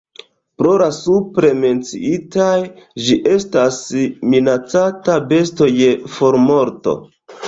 [0.59, 2.55] Pro la supre menciitaj,
[3.07, 3.77] ĝi estas
[4.35, 6.95] minacata besto je formorto.